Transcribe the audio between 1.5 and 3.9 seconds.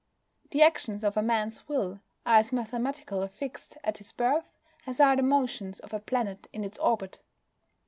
will are as mathematically fixed